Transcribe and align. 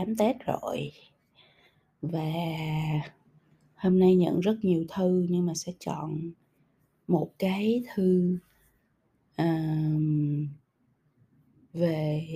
8 0.00 0.16
Tết 0.16 0.36
rồi. 0.46 0.92
Và 2.02 2.32
hôm 3.74 3.98
nay 3.98 4.16
nhận 4.16 4.40
rất 4.40 4.56
nhiều 4.62 4.84
thư 4.88 5.26
nhưng 5.30 5.46
mà 5.46 5.54
sẽ 5.54 5.72
chọn 5.78 6.30
một 7.08 7.30
cái 7.38 7.82
thư, 7.94 8.38
um, 9.38 10.48
về 11.72 12.26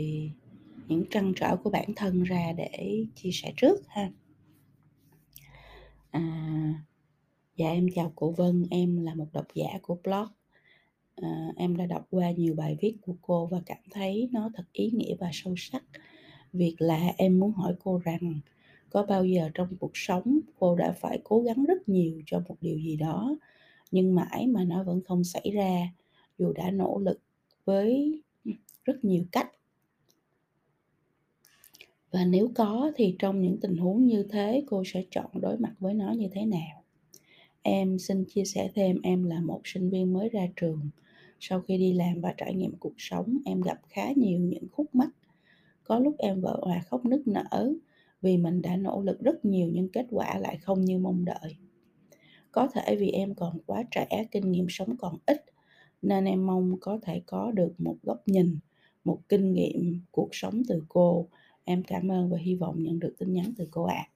những 0.88 1.04
trăn 1.10 1.32
trở 1.36 1.56
của 1.56 1.70
bản 1.70 1.92
thân 1.96 2.22
ra 2.22 2.52
để 2.56 3.04
chia 3.14 3.30
sẻ 3.32 3.52
trước 3.56 3.88
ha. 3.88 4.10
À, 6.10 6.84
dạ 7.56 7.68
em 7.68 7.86
chào 7.94 8.12
cô 8.16 8.30
Vân, 8.30 8.66
em 8.70 9.04
là 9.04 9.14
một 9.14 9.26
độc 9.32 9.46
giả 9.54 9.78
của 9.82 9.98
blog. 10.04 10.28
À, 11.16 11.48
em 11.56 11.76
đã 11.76 11.86
đọc 11.86 12.06
qua 12.10 12.30
nhiều 12.30 12.54
bài 12.54 12.76
viết 12.80 12.96
của 13.02 13.14
cô 13.22 13.46
và 13.46 13.60
cảm 13.66 13.82
thấy 13.90 14.28
nó 14.32 14.50
thật 14.54 14.64
ý 14.72 14.90
nghĩa 14.90 15.14
và 15.20 15.30
sâu 15.32 15.54
sắc. 15.56 15.84
Việc 16.54 16.74
là 16.78 17.12
em 17.16 17.40
muốn 17.40 17.52
hỏi 17.52 17.74
cô 17.84 18.00
rằng, 18.04 18.40
có 18.90 19.02
bao 19.02 19.24
giờ 19.24 19.50
trong 19.54 19.68
cuộc 19.80 19.90
sống 19.94 20.40
cô 20.58 20.76
đã 20.76 20.92
phải 20.92 21.20
cố 21.24 21.42
gắng 21.42 21.64
rất 21.64 21.88
nhiều 21.88 22.22
cho 22.26 22.42
một 22.48 22.56
điều 22.60 22.78
gì 22.78 22.96
đó, 22.96 23.36
nhưng 23.90 24.14
mãi 24.14 24.46
mà 24.46 24.64
nó 24.64 24.82
vẫn 24.82 25.00
không 25.04 25.24
xảy 25.24 25.50
ra, 25.54 25.92
dù 26.38 26.52
đã 26.52 26.70
nỗ 26.70 26.98
lực 26.98 27.20
với 27.64 28.20
rất 28.84 29.04
nhiều 29.04 29.24
cách? 29.32 29.50
Và 32.10 32.24
nếu 32.24 32.50
có, 32.54 32.92
thì 32.96 33.16
trong 33.18 33.42
những 33.42 33.60
tình 33.60 33.76
huống 33.76 34.06
như 34.06 34.22
thế, 34.30 34.62
cô 34.66 34.82
sẽ 34.86 35.04
chọn 35.10 35.30
đối 35.40 35.58
mặt 35.58 35.74
với 35.80 35.94
nó 35.94 36.12
như 36.12 36.28
thế 36.32 36.44
nào? 36.46 36.82
Em 37.62 37.98
xin 37.98 38.24
chia 38.24 38.44
sẻ 38.44 38.70
thêm, 38.74 39.00
em 39.02 39.24
là 39.24 39.40
một 39.40 39.60
sinh 39.64 39.90
viên 39.90 40.12
mới 40.12 40.28
ra 40.28 40.46
trường. 40.56 40.80
Sau 41.40 41.60
khi 41.60 41.78
đi 41.78 41.92
làm 41.92 42.20
và 42.20 42.34
trải 42.36 42.54
nghiệm 42.54 42.72
cuộc 42.76 42.94
sống, 42.98 43.38
em 43.44 43.60
gặp 43.60 43.80
khá 43.88 44.12
nhiều 44.16 44.40
những 44.40 44.66
khúc 44.72 44.94
mắc 44.94 45.10
có 45.84 45.98
lúc 45.98 46.14
em 46.18 46.40
vợ 46.40 46.60
hòa 46.62 46.80
khóc 46.86 47.04
nức 47.04 47.28
nở 47.28 47.72
vì 48.22 48.36
mình 48.36 48.62
đã 48.62 48.76
nỗ 48.76 49.02
lực 49.02 49.20
rất 49.20 49.44
nhiều 49.44 49.70
nhưng 49.72 49.88
kết 49.88 50.06
quả 50.10 50.38
lại 50.38 50.58
không 50.62 50.84
như 50.84 50.98
mong 50.98 51.24
đợi. 51.24 51.56
Có 52.52 52.68
thể 52.74 52.96
vì 52.96 53.10
em 53.10 53.34
còn 53.34 53.58
quá 53.66 53.82
trẻ, 53.90 54.26
kinh 54.30 54.52
nghiệm 54.52 54.66
sống 54.68 54.96
còn 54.96 55.16
ít, 55.26 55.44
nên 56.02 56.24
em 56.24 56.46
mong 56.46 56.76
có 56.80 56.98
thể 57.02 57.22
có 57.26 57.50
được 57.50 57.74
một 57.78 57.96
góc 58.02 58.22
nhìn, 58.26 58.58
một 59.04 59.18
kinh 59.28 59.52
nghiệm 59.52 60.00
cuộc 60.10 60.28
sống 60.32 60.62
từ 60.68 60.82
cô. 60.88 61.28
Em 61.64 61.82
cảm 61.82 62.08
ơn 62.08 62.30
và 62.30 62.38
hy 62.38 62.54
vọng 62.54 62.82
nhận 62.82 62.98
được 62.98 63.14
tin 63.18 63.32
nhắn 63.32 63.52
từ 63.58 63.68
cô 63.70 63.84
ạ. 63.84 63.94
À. 63.94 64.10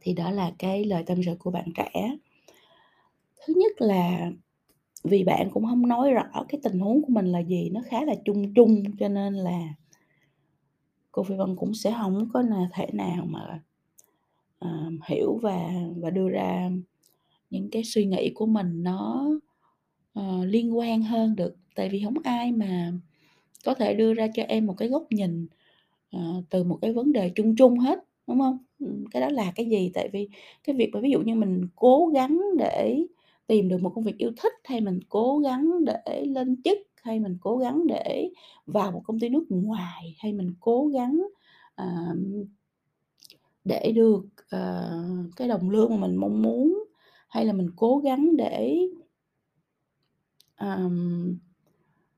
thì 0.00 0.14
đó 0.14 0.30
là 0.30 0.52
cái 0.58 0.84
lời 0.84 1.02
tâm 1.06 1.22
sự 1.26 1.34
của 1.38 1.50
bạn 1.50 1.68
trẻ. 1.76 2.16
Thứ 3.46 3.54
nhất 3.56 3.72
là 3.80 4.32
vì 5.04 5.24
bạn 5.24 5.50
cũng 5.50 5.64
không 5.64 5.88
nói 5.88 6.10
rõ 6.12 6.44
cái 6.48 6.60
tình 6.62 6.78
huống 6.78 7.02
của 7.02 7.12
mình 7.12 7.26
là 7.26 7.38
gì, 7.38 7.70
nó 7.70 7.80
khá 7.86 8.04
là 8.04 8.14
chung 8.24 8.54
chung 8.54 8.82
cho 8.98 9.08
nên 9.08 9.34
là 9.34 9.74
cô 11.12 11.22
phi 11.22 11.34
vân 11.34 11.56
cũng 11.56 11.74
sẽ 11.74 11.94
không 11.98 12.28
có 12.32 12.42
thể 12.72 12.86
nào 12.92 13.26
mà 13.26 13.62
uh, 14.64 15.04
hiểu 15.08 15.38
và 15.42 15.70
và 15.96 16.10
đưa 16.10 16.28
ra 16.28 16.70
những 17.50 17.70
cái 17.70 17.84
suy 17.84 18.06
nghĩ 18.06 18.32
của 18.34 18.46
mình 18.46 18.82
nó 18.82 19.30
uh, 20.20 20.46
liên 20.46 20.78
quan 20.78 21.02
hơn 21.02 21.36
được. 21.36 21.56
Tại 21.74 21.88
vì 21.88 22.02
không 22.04 22.14
ai 22.24 22.52
mà 22.52 22.92
có 23.64 23.74
thể 23.74 23.94
đưa 23.94 24.14
ra 24.14 24.28
cho 24.34 24.42
em 24.42 24.66
một 24.66 24.74
cái 24.76 24.88
góc 24.88 25.06
nhìn 25.10 25.46
uh, 26.16 26.44
từ 26.50 26.64
một 26.64 26.78
cái 26.82 26.92
vấn 26.92 27.12
đề 27.12 27.32
chung 27.34 27.56
chung 27.56 27.78
hết 27.78 27.98
đúng 28.26 28.38
không? 28.40 28.58
Ừ, 28.78 28.86
cái 29.10 29.22
đó 29.22 29.28
là 29.28 29.52
cái 29.54 29.66
gì? 29.66 29.90
Tại 29.94 30.08
vì 30.12 30.28
cái 30.64 30.76
việc 30.76 30.90
mà 30.92 31.00
ví 31.00 31.10
dụ 31.10 31.20
như 31.20 31.34
mình 31.34 31.68
cố 31.76 32.10
gắng 32.14 32.40
để 32.58 33.04
tìm 33.46 33.68
được 33.68 33.82
một 33.82 33.92
công 33.94 34.04
việc 34.04 34.18
yêu 34.18 34.32
thích 34.36 34.52
hay 34.64 34.80
mình 34.80 35.00
cố 35.08 35.38
gắng 35.38 35.70
để 35.84 36.24
lên 36.24 36.62
chức 36.62 36.78
hay 37.02 37.20
mình 37.20 37.36
cố 37.40 37.56
gắng 37.56 37.86
để 37.86 38.30
vào 38.66 38.92
một 38.92 39.02
công 39.04 39.20
ty 39.20 39.28
nước 39.28 39.44
ngoài 39.48 40.16
hay 40.18 40.32
mình 40.32 40.54
cố 40.60 40.86
gắng 40.86 41.22
uh, 41.82 42.46
để 43.64 43.92
được 43.92 44.24
uh, 44.56 45.36
cái 45.36 45.48
đồng 45.48 45.70
lương 45.70 45.90
mà 45.90 45.96
mình 45.96 46.16
mong 46.16 46.42
muốn 46.42 46.84
hay 47.28 47.44
là 47.44 47.52
mình 47.52 47.70
cố 47.76 47.98
gắng 47.98 48.36
để 48.36 48.78
um, 50.60 51.38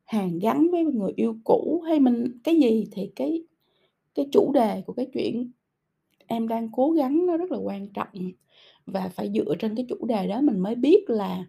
hàn 0.04 0.38
gắn 0.38 0.70
với 0.70 0.84
người 0.84 1.12
yêu 1.16 1.36
cũ 1.44 1.82
hay 1.86 2.00
mình 2.00 2.38
cái 2.44 2.56
gì 2.56 2.88
thì 2.92 3.12
cái 3.16 3.44
cái 4.14 4.28
chủ 4.32 4.52
đề 4.52 4.82
của 4.86 4.92
cái 4.92 5.06
chuyện 5.12 5.50
em 6.26 6.48
đang 6.48 6.68
cố 6.72 6.90
gắng 6.90 7.26
nó 7.26 7.36
rất 7.36 7.50
là 7.52 7.58
quan 7.58 7.88
trọng 7.88 8.32
và 8.86 9.10
phải 9.14 9.30
dựa 9.34 9.54
trên 9.58 9.74
cái 9.76 9.86
chủ 9.88 10.06
đề 10.06 10.26
đó 10.26 10.40
mình 10.40 10.58
mới 10.58 10.74
biết 10.74 11.04
là 11.10 11.44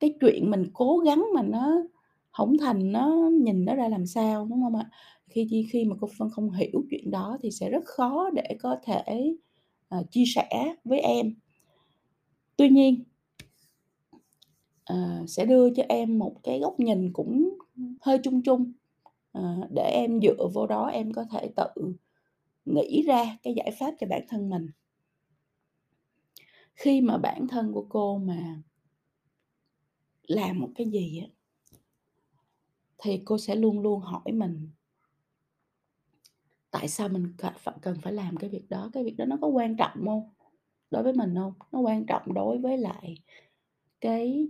cái 0.00 0.14
chuyện 0.20 0.50
mình 0.50 0.66
cố 0.72 0.98
gắng 0.98 1.26
mà 1.34 1.42
nó 1.42 1.82
hổng 2.32 2.58
thành 2.58 2.92
nó 2.92 3.30
nhìn 3.32 3.64
nó 3.64 3.74
ra 3.74 3.88
làm 3.88 4.06
sao 4.06 4.46
đúng 4.50 4.62
không 4.62 4.74
ạ? 4.74 4.90
Khi 5.28 5.66
khi 5.72 5.84
mà 5.84 5.96
cô 6.00 6.08
phân 6.18 6.30
không 6.30 6.50
hiểu 6.50 6.84
chuyện 6.90 7.10
đó 7.10 7.38
thì 7.42 7.50
sẽ 7.50 7.70
rất 7.70 7.84
khó 7.84 8.30
để 8.30 8.56
có 8.60 8.76
thể 8.82 9.34
uh, 9.98 10.10
chia 10.10 10.24
sẻ 10.26 10.74
với 10.84 11.00
em. 11.00 11.34
Tuy 12.56 12.68
nhiên 12.68 13.04
uh, 14.92 15.28
sẽ 15.28 15.44
đưa 15.44 15.74
cho 15.74 15.82
em 15.88 16.18
một 16.18 16.36
cái 16.42 16.60
góc 16.60 16.80
nhìn 16.80 17.12
cũng 17.12 17.58
hơi 18.00 18.18
chung 18.22 18.42
chung 18.42 18.72
uh, 19.38 19.70
để 19.70 19.90
em 19.94 20.20
dựa 20.20 20.48
vô 20.54 20.66
đó 20.66 20.86
em 20.86 21.12
có 21.12 21.24
thể 21.32 21.50
tự 21.56 21.94
nghĩ 22.64 23.02
ra 23.02 23.38
cái 23.42 23.54
giải 23.54 23.70
pháp 23.78 23.94
cho 24.00 24.06
bản 24.10 24.22
thân 24.28 24.50
mình. 24.50 24.70
Khi 26.74 27.00
mà 27.00 27.18
bản 27.18 27.46
thân 27.48 27.72
của 27.72 27.86
cô 27.88 28.18
mà 28.18 28.62
làm 30.22 30.58
một 30.58 30.68
cái 30.74 30.90
gì 30.90 31.18
á 31.18 31.26
thì 33.02 33.22
cô 33.24 33.38
sẽ 33.38 33.54
luôn 33.54 33.80
luôn 33.80 34.00
hỏi 34.00 34.32
mình, 34.32 34.68
tại 36.70 36.88
sao 36.88 37.08
mình 37.08 37.32
cần 37.82 37.96
phải 38.02 38.12
làm 38.12 38.36
cái 38.36 38.50
việc 38.50 38.70
đó? 38.70 38.90
Cái 38.92 39.04
việc 39.04 39.16
đó 39.16 39.24
nó 39.24 39.36
có 39.40 39.48
quan 39.48 39.76
trọng 39.76 40.06
không 40.06 40.30
đối 40.90 41.02
với 41.02 41.12
mình 41.12 41.34
không 41.34 41.52
nó 41.72 41.80
quan 41.80 42.06
trọng 42.06 42.34
đối 42.34 42.58
với 42.58 42.78
lại 42.78 43.14
cái 44.00 44.48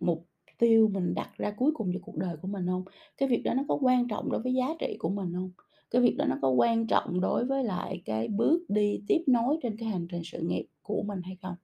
mục 0.00 0.26
tiêu 0.58 0.88
mình 0.88 1.14
đặt 1.14 1.30
ra 1.36 1.50
cuối 1.50 1.72
cùng 1.74 1.90
cho 1.94 1.98
cuộc 2.02 2.16
đời 2.16 2.36
của 2.42 2.48
mình 2.48 2.66
không 2.66 2.84
cái 3.16 3.28
việc 3.28 3.42
đó 3.42 3.54
nó 3.54 3.62
có 3.68 3.74
quan 3.74 4.08
trọng 4.08 4.30
đối 4.30 4.42
với 4.42 4.54
giá 4.54 4.66
trị 4.78 4.96
của 4.98 5.08
mình 5.08 5.32
không 5.34 5.50
cái 5.90 6.02
việc 6.02 6.16
đó 6.16 6.24
nó 6.24 6.38
có 6.42 6.48
quan 6.48 6.86
trọng 6.86 7.20
đối 7.20 7.44
với 7.44 7.64
lại 7.64 8.02
cái 8.04 8.28
bước 8.28 8.64
đi 8.68 9.02
tiếp 9.06 9.24
nối 9.26 9.58
trên 9.62 9.76
cái 9.76 9.88
hành 9.88 10.06
trình 10.10 10.22
sự 10.24 10.40
nghiệp 10.40 10.66
của 10.82 11.02
mình 11.02 11.22
hay 11.22 11.36
không? 11.42 11.54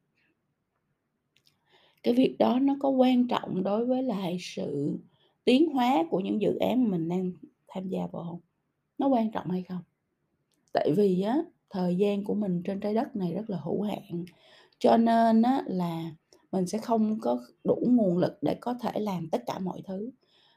Cái 2.02 2.14
việc 2.14 2.36
đó 2.38 2.58
nó 2.62 2.76
có 2.80 2.88
quan 2.88 3.28
trọng 3.28 3.62
đối 3.62 3.86
với 3.86 4.02
lại 4.02 4.36
sự 4.40 4.98
tiến 5.44 5.70
hóa 5.70 6.04
của 6.10 6.20
những 6.20 6.40
dự 6.40 6.56
án 6.56 6.84
mà 6.84 6.90
mình 6.90 7.08
đang 7.08 7.32
tham 7.68 7.88
gia 7.88 8.06
vào 8.12 8.24
không? 8.24 8.40
Nó 8.98 9.08
quan 9.08 9.30
trọng 9.32 9.50
hay 9.50 9.62
không? 9.62 9.82
Tại 10.72 10.92
vì 10.96 11.22
á, 11.22 11.38
thời 11.70 11.96
gian 11.96 12.24
của 12.24 12.34
mình 12.34 12.62
trên 12.64 12.80
trái 12.80 12.94
đất 12.94 13.16
này 13.16 13.34
rất 13.34 13.50
là 13.50 13.58
hữu 13.64 13.82
hạn, 13.82 14.24
cho 14.78 14.96
nên 14.96 15.42
á 15.42 15.62
là 15.66 16.10
mình 16.52 16.66
sẽ 16.66 16.78
không 16.78 17.20
có 17.20 17.44
đủ 17.64 17.76
nguồn 17.88 18.18
lực 18.18 18.38
để 18.42 18.56
có 18.60 18.74
thể 18.74 19.00
làm 19.00 19.28
tất 19.30 19.42
cả 19.46 19.58
mọi 19.58 19.82
thứ. 19.86 20.10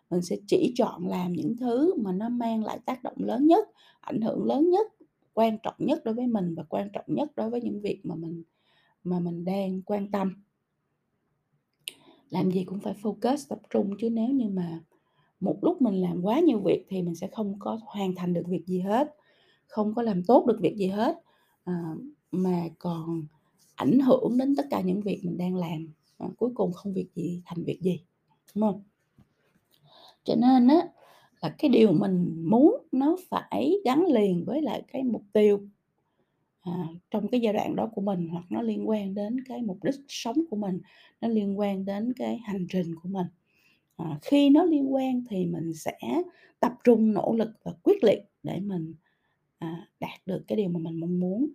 Mình 0.10 0.22
sẽ 0.22 0.36
chỉ 0.48 0.74
chọn 0.76 1.08
làm 1.08 1.34
những 1.34 1.58
thứ 1.58 1.94
mà 2.04 2.12
nó 2.12 2.30
mang 2.30 2.64
lại 2.64 2.80
tác 2.86 3.04
động 3.04 3.18
lớn 3.18 3.48
nhất, 3.48 3.68
ảnh 4.02 4.22
hưởng 4.22 4.46
lớn 4.46 4.70
nhất, 4.70 4.88
quan 5.34 5.58
trọng 5.64 5.76
nhất 5.78 6.06
đối 6.06 6.14
với 6.16 6.28
mình 6.28 6.56
và 6.56 6.64
quan 6.64 6.90
trọng 6.94 7.06
nhất 7.08 7.32
đối 7.36 7.50
với 7.50 7.62
những 7.62 7.82
việc 7.82 8.02
mà 8.04 8.16
mình 8.16 8.44
mà 9.04 9.20
mình 9.20 9.46
đang 9.46 9.82
quan 9.82 10.12
tâm 10.12 10.44
làm 12.30 12.52
gì 12.52 12.64
cũng 12.64 12.80
phải 12.80 12.94
focus 13.02 13.38
tập 13.50 13.60
trung 13.70 13.94
chứ 14.00 14.10
nếu 14.10 14.30
như 14.30 14.50
mà 14.50 14.80
một 15.40 15.58
lúc 15.62 15.82
mình 15.82 16.02
làm 16.02 16.22
quá 16.22 16.40
nhiều 16.40 16.60
việc 16.60 16.86
thì 16.90 17.02
mình 17.02 17.16
sẽ 17.16 17.28
không 17.28 17.56
có 17.60 17.80
hoàn 17.86 18.16
thành 18.16 18.34
được 18.34 18.48
việc 18.48 18.66
gì 18.66 18.80
hết 18.80 19.16
không 19.68 19.94
có 19.96 20.02
làm 20.02 20.24
tốt 20.24 20.46
được 20.46 20.60
việc 20.62 20.76
gì 20.78 20.88
hết 20.88 21.22
à, 21.64 21.96
mà 22.32 22.64
còn 22.80 23.24
ảnh 23.76 24.00
hưởng 24.00 24.38
đến 24.38 24.56
tất 24.56 24.66
cả 24.70 24.82
những 24.82 25.02
việc 25.02 25.20
mình 25.24 25.38
đang 25.38 25.56
làm 25.56 25.94
à, 26.18 26.28
cuối 26.38 26.50
cùng 26.56 26.74
không 26.74 26.94
việc 26.94 27.08
gì 27.16 27.42
thành 27.46 27.64
việc 27.64 27.82
gì 27.82 28.02
đúng 28.56 28.62
không? 28.62 28.84
Cho 30.24 30.36
nên 30.36 30.68
á 30.68 30.88
là 31.42 31.56
cái 31.58 31.70
điều 31.70 31.92
mình 31.92 32.44
muốn 32.50 32.88
nó 32.92 33.18
phải 33.30 33.74
gắn 33.86 34.06
liền 34.06 34.46
với 34.46 34.62
lại 34.62 34.84
cái 34.92 35.04
mục 35.04 35.24
tiêu 35.34 35.60
à, 36.68 36.88
trong 37.12 37.28
cái 37.28 37.40
giai 37.40 37.54
đoạn 37.54 37.76
đó 37.76 37.90
của 37.94 38.02
mình 38.02 38.28
hoặc 38.28 38.46
nó 38.50 38.62
liên 38.62 38.90
quan 38.90 39.14
đến 39.14 39.44
cái 39.44 39.62
mục 39.62 39.84
đích 39.84 39.96
sống 40.08 40.38
của 40.50 40.56
mình 40.56 40.80
nó 41.22 41.28
liên 41.28 41.60
quan 41.60 41.86
đến 41.86 42.14
cái 42.14 42.38
hành 42.38 42.68
trình 42.70 42.96
của 42.96 43.10
mình. 43.10 43.28
À, 43.98 44.20
khi 44.22 44.50
nó 44.50 44.64
liên 44.64 44.94
quan 44.94 45.24
thì 45.30 45.46
mình 45.46 45.74
sẽ 45.74 45.98
tập 46.60 46.74
trung 46.84 47.14
nỗ 47.14 47.34
lực 47.38 47.52
và 47.64 47.72
quyết 47.84 48.04
liệt 48.04 48.20
để 48.44 48.60
mình 48.60 48.94
à, 49.60 49.88
đạt 50.00 50.20
được 50.26 50.44
cái 50.48 50.56
điều 50.56 50.70
mà 50.70 50.80
mình 50.80 51.00
mong 51.00 51.20
muốn. 51.20 51.50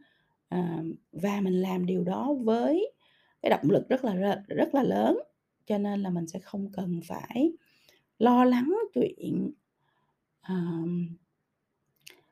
À, 0.48 0.82
và 1.12 1.40
mình 1.40 1.60
làm 1.60 1.86
điều 1.86 2.04
đó 2.04 2.34
với 2.34 2.92
cái 3.42 3.50
động 3.50 3.70
lực 3.70 3.88
rất 3.88 4.04
là 4.04 4.42
rất 4.48 4.74
là 4.74 4.82
lớn 4.82 5.18
cho 5.66 5.78
nên 5.78 6.02
là 6.02 6.10
mình 6.10 6.26
sẽ 6.26 6.38
không 6.38 6.72
cần 6.72 7.00
phải 7.04 7.52
lo 8.18 8.44
lắng 8.44 8.74
chuyện 8.94 9.52
uh, 10.52 10.88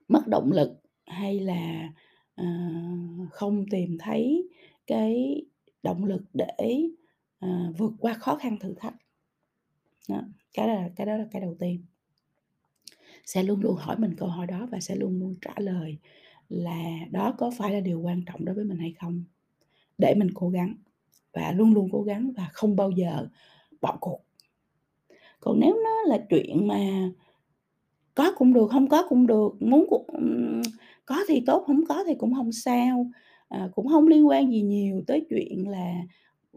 mất 0.09 0.27
động 0.27 0.53
lực 0.53 0.83
hay 1.07 1.41
là 1.41 1.93
À, 2.41 2.47
không 3.31 3.65
tìm 3.71 3.99
thấy 3.99 4.49
cái 4.87 5.43
động 5.83 6.05
lực 6.05 6.23
để 6.33 6.89
uh, 7.47 7.79
vượt 7.79 7.93
qua 7.99 8.15
khó 8.15 8.37
khăn 8.37 8.57
thử 8.61 8.75
thách 8.75 8.95
đó. 10.09 10.23
cái 10.53 10.69
đó 10.69 10.75
là 10.75 10.91
cái 10.97 11.07
đó 11.07 11.17
là 11.17 11.27
cái 11.31 11.43
đầu 11.43 11.57
tiên 11.59 11.85
sẽ 13.25 13.43
luôn 13.43 13.61
luôn 13.61 13.77
hỏi 13.77 13.97
mình 13.99 14.15
câu 14.17 14.29
hỏi 14.29 14.47
đó 14.47 14.67
và 14.71 14.81
sẽ 14.81 14.97
luôn 14.97 15.19
luôn 15.21 15.35
trả 15.41 15.53
lời 15.57 15.99
là 16.49 16.99
đó 17.11 17.35
có 17.39 17.51
phải 17.59 17.73
là 17.73 17.81
điều 17.81 18.01
quan 18.01 18.23
trọng 18.27 18.45
đối 18.45 18.55
với 18.55 18.65
mình 18.65 18.79
hay 18.79 18.95
không? 19.01 19.25
Để 19.99 20.15
mình 20.15 20.29
cố 20.35 20.49
gắng 20.49 20.75
và 21.33 21.53
luôn 21.53 21.75
luôn 21.75 21.89
cố 21.93 22.03
gắng 22.03 22.33
và 22.37 22.49
không 22.53 22.77
bao 22.77 22.91
giờ 22.91 23.29
bỏ 23.81 23.99
cuộc. 24.01 24.21
Còn 25.41 25.61
nếu 25.61 25.81
nó 25.85 26.03
là 26.03 26.27
chuyện 26.31 26.69
mà 26.69 27.11
có 28.15 28.33
cũng 28.37 28.53
được, 28.53 28.71
không 28.71 28.89
có 28.89 29.07
cũng 29.09 29.27
được, 29.27 29.63
muốn 29.63 29.87
cũng 29.91 30.07
có 31.07 31.25
thì 31.29 31.43
tốt, 31.47 31.65
hổng 31.67 31.85
có 31.89 32.05
thì 32.07 32.15
cũng 32.19 32.33
hông 32.33 32.53
sao, 32.53 33.11
à, 33.49 33.69
cũng 33.75 33.87
hông 33.87 34.07
liên 34.09 34.29
quan 34.29 34.51
gì 34.53 34.63
nhiều 34.63 35.03
tới 35.07 35.27
chuyện 35.31 35.69
là 35.69 35.95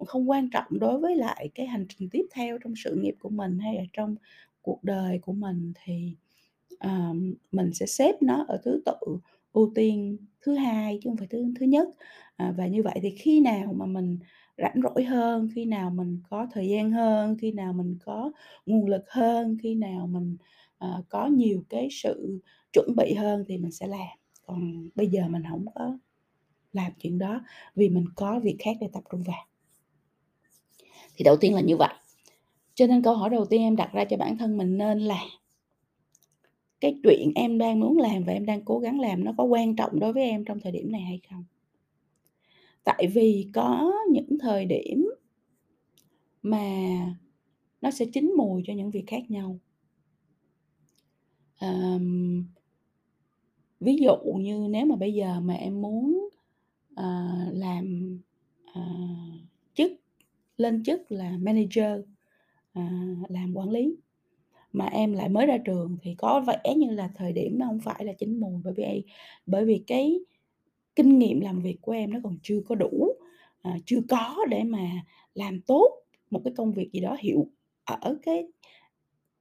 không 0.08 0.30
quan 0.30 0.50
trọng 0.50 0.80
đối 0.80 1.00
với 1.00 1.16
lại 1.16 1.50
cái 1.56 1.68
hành 1.68 1.86
trình 1.90 2.10
tiếp 2.12 2.26
theo 2.36 2.58
trong 2.64 2.74
sự 2.84 2.96
nghiệp 2.96 3.16
của 3.22 3.30
mình 3.30 3.60
hay 3.60 3.76
là 3.76 3.84
trong 3.94 4.16
cuộc 4.62 4.80
đời 4.84 5.20
của 5.20 5.34
mình 5.34 5.74
thì, 5.86 6.14
ờm, 6.80 7.34
mình 7.52 7.74
sẽ 7.74 7.86
xếp 7.86 8.16
nó 8.22 8.46
ở 8.48 8.62
thứ 8.66 8.82
tự 8.86 8.94
ưu 9.54 9.72
tiên 9.76 10.18
thứ 10.42 10.56
hai 10.56 11.00
chứ 11.04 11.10
hông 11.10 11.18
phải 11.18 11.28
thứ 11.28 11.46
thứ 11.60 11.66
nhất. 11.66 11.88
À, 12.38 12.54
và 12.58 12.68
như 12.68 12.84
vậy 12.84 13.00
thì 13.04 13.10
khi 13.20 13.40
nào 13.42 13.74
mà 13.74 13.86
mình 13.86 14.20
rảnh 14.58 14.76
rỗi 14.84 15.04
hơn, 15.06 15.50
khi 15.56 15.66
nào 15.66 15.90
mình 15.90 16.20
có 16.30 16.48
thời 16.54 16.70
gian 16.70 16.92
hơn, 16.92 17.38
khi 17.42 17.52
nào 17.52 17.74
mình 17.74 17.98
có 18.06 18.32
nguồn 18.66 18.86
lực 18.90 19.04
hơn, 19.12 19.58
khi 19.64 19.76
nào 19.76 20.08
mình, 20.08 20.38
ờ, 20.78 21.04
có 21.10 21.28
nhiều 21.28 21.64
cái 21.70 21.88
sự 21.92 22.42
chuẩn 22.74 22.96
bị 22.98 23.14
hơn 23.14 23.46
thì 23.48 23.58
mình 23.58 23.72
sẽ 23.72 23.88
làm. 23.88 24.23
Còn 24.46 24.90
bây 24.96 25.08
giờ 25.08 25.28
mình 25.30 25.44
không 25.50 25.66
có 25.76 25.98
làm 26.74 26.92
chuyện 27.00 27.20
đó 27.20 27.42
vì 27.76 27.90
mình 27.90 28.06
có 28.16 28.40
việc 28.40 28.56
khác 28.60 28.78
để 28.82 28.90
tập 28.94 29.04
trung 29.12 29.24
vào. 29.24 29.46
Thì 31.16 31.24
đầu 31.24 31.38
tiên 31.38 31.54
là 31.54 31.62
như 31.62 31.78
vậy. 31.78 31.94
Cho 32.74 32.88
nên 32.88 33.02
câu 33.02 33.16
hỏi 33.16 33.30
đầu 33.30 33.46
tiên 33.46 33.62
em 33.62 33.76
đặt 33.76 33.90
ra 33.94 34.06
cho 34.06 34.18
bản 34.18 34.38
thân 34.38 34.58
mình 34.58 34.78
nên 34.78 35.00
là 35.00 35.26
cái 36.82 37.00
chuyện 37.04 37.32
em 37.36 37.58
đang 37.58 37.80
muốn 37.80 37.98
làm 37.98 38.24
và 38.24 38.34
em 38.34 38.46
đang 38.46 38.66
cố 38.66 38.80
gắng 38.80 39.00
làm 39.00 39.24
nó 39.24 39.34
có 39.38 39.44
quan 39.44 39.76
trọng 39.76 40.00
đối 40.00 40.14
với 40.14 40.24
em 40.24 40.46
trong 40.46 40.60
thời 40.60 40.72
điểm 40.72 40.92
này 40.92 41.02
hay 41.02 41.20
không? 41.30 41.44
Tại 42.84 43.08
vì 43.14 43.48
có 43.54 43.94
những 44.12 44.38
thời 44.40 44.66
điểm 44.66 45.10
mà 46.42 46.68
nó 47.82 47.92
sẽ 47.92 48.06
chín 48.14 48.34
mùi 48.38 48.64
cho 48.66 48.74
những 48.74 48.92
việc 48.92 49.04
khác 49.08 49.32
nhau. 49.32 49.60
Ờm. 51.60 52.46
Ví 53.86 53.96
dụ 54.02 54.16
như 54.40 54.68
nếu 54.70 54.86
mà 54.86 54.96
bây 54.96 55.14
giờ 55.14 55.40
mà 55.42 55.54
em 55.54 55.82
muốn, 55.82 56.30
ờ, 56.96 57.06
làm, 57.54 58.18
ờ, 58.74 58.82
chức 59.76 59.92
lên 60.58 60.84
chức 60.86 61.02
là 61.14 61.32
manager, 61.42 62.02
à, 62.74 62.92
làm 63.30 63.54
quản 63.58 63.70
lý, 63.72 63.98
mà 64.74 64.86
em 64.86 65.14
lại 65.14 65.30
mới 65.30 65.46
ra 65.48 65.58
trường 65.66 65.98
thì 66.04 66.16
có 66.20 66.44
vẻ 66.48 66.76
như 66.78 66.92
là 66.92 67.12
thời 67.16 67.34
điểm 67.34 67.60
nó 67.60 67.66
không 67.68 67.80
phải 67.80 68.06
là 68.06 68.14
chính 68.20 68.40
mùi, 68.42 68.62
bởi 68.66 68.74
vì 68.78 69.04
bởi 69.48 69.66
vì 69.66 69.84
cái 69.88 70.20
kinh 70.96 71.20
nghiệm 71.20 71.42
làm 71.42 71.62
việc 71.62 71.78
của 71.82 71.92
em 71.94 72.12
nó 72.14 72.20
còn 72.24 72.38
chưa 72.44 72.62
có 72.70 72.76
đủ, 72.76 73.10
à, 73.64 73.78
chưa 73.86 74.00
có 74.10 74.38
để 74.52 74.64
mà 74.64 74.92
làm 75.36 75.62
tốt 75.62 75.92
một 76.32 76.42
cái 76.46 76.54
công 76.58 76.74
việc 76.74 76.90
gì 76.94 77.00
đó 77.02 77.18
hiệu 77.22 77.48
ở 77.86 78.18
cái 78.24 78.46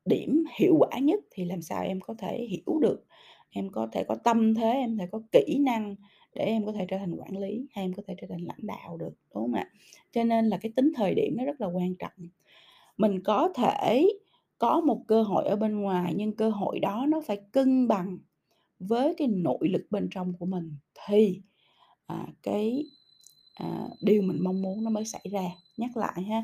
điểm 0.06 0.44
hiệu 0.58 0.76
quả 0.78 0.98
nhất 1.00 1.20
thì 1.32 1.44
làm 1.46 1.62
sao 1.62 1.84
em 1.84 2.00
có 2.00 2.14
thể 2.18 2.38
hiểu 2.50 2.78
được, 2.82 3.04
em 3.52 3.70
có 3.70 3.88
thể 3.92 4.04
có 4.04 4.14
tâm 4.14 4.54
thế, 4.54 4.70
em 4.70 4.98
có 4.98 5.04
thể 5.04 5.08
có 5.12 5.20
kỹ 5.32 5.58
năng 5.58 5.96
để 6.34 6.44
em 6.44 6.66
có 6.66 6.72
thể 6.72 6.86
trở 6.88 6.98
thành 6.98 7.14
quản 7.14 7.36
lý, 7.36 7.66
hay 7.74 7.84
em 7.84 7.92
có 7.94 8.02
thể 8.06 8.14
trở 8.20 8.26
thành 8.30 8.44
lãnh 8.44 8.66
đạo 8.66 8.96
được, 8.96 9.12
đúng 9.34 9.44
không 9.44 9.54
ạ? 9.54 9.66
Cho 10.12 10.24
nên 10.24 10.46
là 10.48 10.56
cái 10.56 10.72
tính 10.76 10.92
thời 10.96 11.14
điểm 11.14 11.36
nó 11.36 11.44
rất 11.44 11.60
là 11.60 11.66
quan 11.66 11.94
trọng. 11.94 12.28
Mình 12.96 13.22
có 13.24 13.52
thể 13.54 14.08
có 14.58 14.80
một 14.80 15.02
cơ 15.06 15.22
hội 15.22 15.44
ở 15.44 15.56
bên 15.56 15.80
ngoài 15.80 16.14
nhưng 16.16 16.36
cơ 16.36 16.50
hội 16.50 16.80
đó 16.80 17.06
nó 17.08 17.20
phải 17.26 17.40
cân 17.52 17.88
bằng 17.88 18.18
với 18.78 19.14
cái 19.18 19.28
nội 19.28 19.68
lực 19.68 19.82
bên 19.90 20.08
trong 20.10 20.32
của 20.38 20.46
mình 20.46 20.76
thì, 21.06 21.42
à, 22.06 22.26
cái, 22.42 22.84
à, 23.54 23.88
điều 24.02 24.22
mình 24.22 24.38
mong 24.44 24.62
muốn 24.62 24.84
nó 24.84 24.90
mới 24.90 25.04
xảy 25.04 25.24
ra. 25.32 25.42
Nhắc 25.76 25.96
lại 25.96 26.22
ha, 26.22 26.42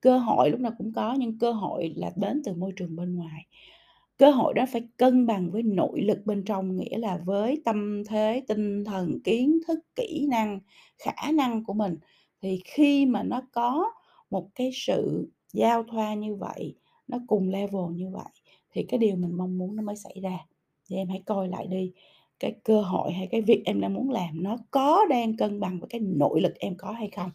cơ 0.00 0.18
hội 0.18 0.50
lúc 0.50 0.60
nào 0.60 0.72
cũng 0.78 0.92
có 0.92 1.14
nhưng 1.18 1.38
cơ 1.38 1.52
hội 1.52 1.92
là 1.96 2.12
đến 2.16 2.42
từ 2.44 2.54
môi 2.54 2.72
trường 2.76 2.96
bên 2.96 3.16
ngoài. 3.16 3.46
Cơ 4.20 4.30
hội 4.30 4.54
đó 4.54 4.64
phải 4.72 4.82
cân 4.96 5.26
bằng 5.26 5.50
với 5.50 5.62
nội 5.62 6.00
lực 6.00 6.18
bên 6.24 6.44
trong, 6.44 6.76
nghĩa 6.76 6.98
là 6.98 7.20
với 7.24 7.62
tâm 7.64 8.04
thế, 8.04 8.42
tinh 8.48 8.84
thần, 8.84 9.20
kiến 9.24 9.58
thức, 9.68 9.78
kỹ 9.94 10.26
năng, 10.30 10.60
khả 10.98 11.32
năng 11.32 11.64
của 11.64 11.72
mình. 11.72 11.96
Thì 12.42 12.60
khi 12.64 13.06
mà 13.06 13.22
nó 13.22 13.42
có 13.52 13.92
một 14.30 14.48
cái 14.54 14.70
sự 14.74 15.28
giao 15.52 15.82
thoa 15.82 16.14
như 16.14 16.34
vậy, 16.34 16.74
nó 17.08 17.18
cùng 17.26 17.48
level 17.48 17.92
như 17.94 18.10
vậy 18.10 18.32
thì 18.72 18.82
cái 18.88 18.98
điều 18.98 19.16
mình 19.16 19.32
mong 19.32 19.58
muốn 19.58 19.76
nó 19.76 19.82
mới 19.82 19.96
xảy 19.96 20.16
ra. 20.22 20.38
Thì 20.88 20.96
em 20.96 21.08
hãy 21.08 21.22
coi 21.26 21.48
lại 21.48 21.66
đi, 21.66 21.92
cái 22.40 22.54
cơ 22.64 22.80
hội 22.80 23.12
hay 23.12 23.26
cái 23.26 23.40
việc 23.40 23.62
em 23.64 23.80
đang 23.80 23.94
muốn 23.94 24.10
làm 24.10 24.42
nó 24.42 24.56
có 24.70 25.06
đang 25.10 25.36
cân 25.36 25.60
bằng 25.60 25.80
với 25.80 25.88
cái 25.88 26.00
nội 26.00 26.40
lực 26.40 26.54
em 26.58 26.74
có 26.78 26.92
hay 26.92 27.10
không? 27.16 27.30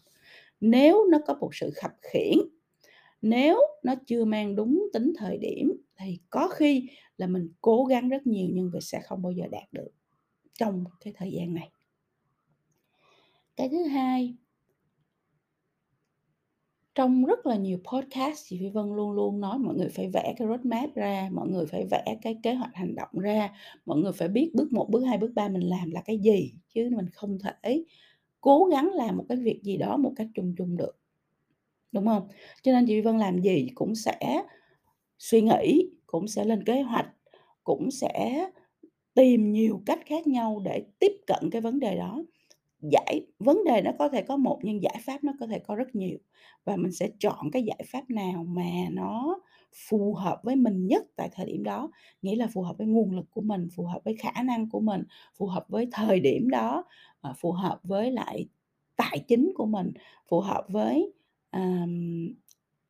Nếu 0.62 1.06
nó 1.12 1.18
có 1.28 1.36
một 1.40 1.56
sự 1.56 1.72
khập 1.76 1.92
khiễng, 2.02 2.40
nếu 3.22 3.62
nó 3.84 3.96
chưa 4.08 4.26
mang 4.26 4.56
đúng 4.56 4.88
tính 4.94 5.14
thời 5.18 5.38
điểm 5.38 5.74
thì 6.00 6.20
có 6.30 6.48
khi 6.48 6.90
là 7.18 7.28
mình 7.28 7.50
cố 7.62 7.86
gắng 7.86 8.10
rất 8.10 8.28
nhiều 8.28 8.48
nhưng 8.54 8.70
mà 8.74 8.80
sẽ 8.82 9.02
không 9.04 9.22
bao 9.22 9.32
giờ 9.32 9.44
đạt 9.52 9.74
được 9.74 9.90
trong 10.54 10.84
cái 11.00 11.14
thời 11.18 11.32
gian 11.32 11.54
này. 11.54 11.72
Cái 13.56 13.70
thứ 13.70 13.84
hai 13.84 14.36
trong 16.96 17.26
rất 17.26 17.46
là 17.46 17.56
nhiều 17.56 17.78
podcast, 17.94 18.46
chị 18.50 18.58
Phi 18.60 18.70
Vân 18.70 18.96
luôn 18.96 19.12
luôn 19.12 19.40
nói 19.40 19.58
mọi 19.60 19.76
người 19.76 19.90
phải 19.90 20.10
vẽ 20.14 20.34
cái 20.38 20.48
roadmap 20.48 20.96
ra, 20.96 21.30
mọi 21.34 21.48
người 21.48 21.66
phải 21.66 21.86
vẽ 21.92 22.18
cái 22.22 22.38
kế 22.44 22.54
hoạch 22.54 22.76
hành 22.76 22.96
động 22.96 23.10
ra, 23.14 23.50
mọi 23.86 23.98
người 23.98 24.12
phải 24.12 24.28
biết 24.28 24.52
bước 24.54 24.74
1, 24.74 24.90
bước 24.90 25.04
2, 25.04 25.18
bước 25.18 25.32
3 25.36 25.50
mình 25.50 25.70
làm 25.70 25.92
là 25.92 26.02
cái 26.06 26.18
gì, 26.20 26.54
chứ 26.74 26.90
mình 26.96 27.10
không 27.14 27.38
thể 27.40 27.84
cố 28.42 28.66
gắng 28.72 28.90
làm 28.94 29.18
một 29.18 29.26
cái 29.30 29.38
việc 29.38 29.60
gì 29.64 29.78
đó 29.78 29.98
một 29.98 30.14
cách 30.16 30.28
chung 30.36 30.56
chung 30.58 30.78
được. 30.78 30.98
Đúng 31.92 32.06
không? 32.06 32.28
Cho 32.64 32.72
nên 32.72 32.86
chị 32.88 33.02
Vân 33.02 33.18
làm 33.18 33.40
gì 33.42 33.68
cũng 33.76 33.96
sẽ 33.96 34.44
suy 35.20 35.42
nghĩ, 35.42 35.90
cũng 36.08 36.28
sẽ 36.28 36.46
lên 36.46 36.64
kế 36.66 36.82
hoạch, 36.82 37.08
cũng 37.64 37.92
sẽ 37.92 38.50
tìm 39.16 39.52
nhiều 39.54 39.82
cách 39.86 40.00
khác 40.06 40.28
nhau 40.28 40.62
để 40.66 40.84
tiếp 41.00 41.14
cận 41.28 41.50
cái 41.52 41.62
vấn 41.62 41.80
đề 41.80 41.98
đó. 41.98 42.24
Giải 42.94 43.22
vấn 43.40 43.66
đề 43.66 43.82
nó 43.82 43.92
có 44.00 44.10
thể 44.10 44.22
có 44.24 44.38
một 44.38 44.60
nhưng 44.64 44.84
giải 44.84 44.98
pháp 45.06 45.26
nó 45.26 45.34
có 45.40 45.48
thể 45.48 45.60
có 45.60 45.76
rất 45.76 45.96
nhiều 45.96 46.18
và 46.66 46.78
mình 46.78 46.92
sẽ 46.94 47.10
chọn 47.20 47.52
cái 47.52 47.64
giải 47.64 47.84
pháp 47.92 48.12
nào 48.12 48.46
mà 48.50 48.72
nó 48.92 49.40
phù 49.90 50.14
hợp 50.16 50.42
với 50.44 50.56
mình 50.56 50.88
nhất 50.88 51.06
tại 51.16 51.30
thời 51.34 51.46
điểm 51.48 51.64
đó, 51.64 51.92
nghĩa 52.22 52.36
là 52.36 52.48
phù 52.54 52.62
hợp 52.64 52.78
với 52.78 52.88
nguồn 52.88 53.16
lực 53.16 53.26
của 53.32 53.42
mình, 53.42 53.68
phù 53.76 53.86
hợp 53.86 54.02
với 54.06 54.16
khả 54.16 54.44
năng 54.44 54.70
của 54.70 54.80
mình, 54.80 55.04
phù 55.38 55.48
hợp 55.48 55.66
với 55.70 55.88
thời 55.92 56.20
điểm 56.20 56.50
đó, 56.50 56.86
à, 57.22 57.34
phù 57.38 57.52
hợp 57.52 57.80
với 57.84 58.12
lại 58.12 58.48
tài 58.98 59.20
chính 59.28 59.52
của 59.56 59.66
mình, 59.66 59.92
phù 60.30 60.40
hợp 60.42 60.66
với, 60.70 61.14
ờm, 61.56 62.28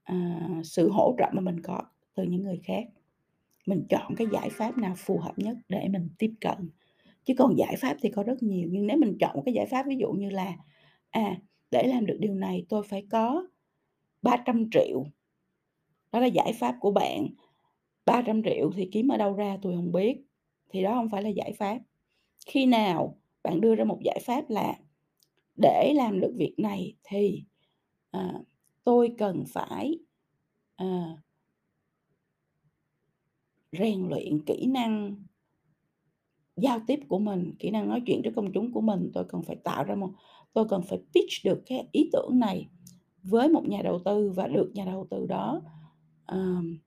à, 0.03 0.49
sự 0.63 0.89
hỗ 0.91 1.15
trợ 1.19 1.25
mà 1.33 1.41
mình 1.41 1.61
có 1.63 1.81
từ 2.15 2.23
những 2.23 2.43
người 2.43 2.61
khác. 2.63 2.85
Mình 3.67 3.85
chọn 3.89 4.15
cái 4.17 4.27
giải 4.33 4.49
pháp 4.51 4.77
nào 4.77 4.93
phù 4.97 5.19
hợp 5.19 5.33
nhất 5.39 5.57
để 5.69 5.87
mình 5.89 6.09
tiếp 6.19 6.33
cận. 6.41 6.69
Chứ 7.25 7.33
còn 7.37 7.55
giải 7.57 7.75
pháp 7.81 7.97
thì 8.01 8.09
có 8.09 8.23
rất 8.23 8.43
nhiều, 8.43 8.69
nhưng 8.71 8.87
nếu 8.87 8.97
mình 8.97 9.17
chọn 9.19 9.31
một 9.35 9.43
cái 9.45 9.53
giải 9.55 9.67
pháp 9.67 9.85
ví 9.89 9.97
dụ 9.97 10.11
như 10.13 10.29
là, 10.29 10.55
à, 11.11 11.37
để 11.71 11.87
làm 11.87 12.05
được 12.05 12.17
điều 12.21 12.35
này 12.35 12.65
tôi 12.69 12.83
phải 12.89 13.07
có 13.11 13.47
300 14.23 14.69
triệu 14.71 15.03
đó 16.11 16.19
là 16.19 16.25
giải 16.27 16.53
pháp 16.59 16.75
của 16.79 16.91
bạn. 16.91 17.27
300 18.05 18.43
triệu 18.43 18.71
thì 18.75 18.89
kiếm 18.91 19.07
ở 19.07 19.17
đâu 19.17 19.33
ra 19.33 19.57
tôi 19.61 19.75
không 19.75 19.91
biết, 19.91 20.17
thì 20.69 20.83
đó 20.83 20.91
không 20.95 21.09
phải 21.09 21.23
là 21.23 21.29
giải 21.29 21.53
pháp. 21.59 21.79
Khi 22.47 22.65
nào 22.65 23.17
bạn 23.43 23.61
đưa 23.61 23.75
ra 23.75 23.85
một 23.85 23.99
giải 24.05 24.19
pháp 24.25 24.49
là 24.49 24.73
để 25.61 25.93
làm 25.95 26.19
được 26.21 26.33
việc 26.37 26.55
này 26.59 26.95
thì, 27.03 27.43
à, 28.11 28.33
tôi 28.85 29.15
cần 29.17 29.43
phải, 29.47 29.99
à 30.75 31.17
rèn 33.71 34.09
luyện 34.09 34.45
kỹ 34.45 34.65
năng 34.65 35.23
giao 36.57 36.79
tiếp 36.87 36.99
của 37.07 37.19
mình, 37.19 37.53
kỹ 37.59 37.71
năng 37.71 37.89
nói 37.89 38.01
chuyện 38.05 38.21
trước 38.23 38.31
công 38.35 38.51
chúng 38.53 38.71
của 38.71 38.81
mình, 38.81 39.11
tôi 39.13 39.25
cần 39.29 39.41
phải 39.43 39.55
tạo 39.55 39.83
ra 39.83 39.95
một 39.95 40.09
tôi 40.53 40.65
cần 40.69 40.81
phải 40.81 40.99
pitch 41.15 41.45
được 41.45 41.63
cái 41.65 41.87
ý 41.91 42.09
tưởng 42.13 42.39
này 42.39 42.69
với 43.23 43.49
một 43.49 43.67
nhà 43.67 43.81
đầu 43.83 43.99
tư 44.05 44.31
và 44.35 44.47
được 44.47 44.71
nhà 44.73 44.85
đầu 44.85 45.07
tư 45.09 45.25
đó, 45.25 45.61
ờm, 46.25 46.77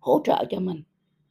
hỗ 0.00 0.20
trợ 0.24 0.44
cho 0.50 0.60
mình. 0.60 0.82